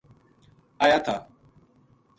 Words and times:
آیا 0.83 0.97
تھا 1.05 1.15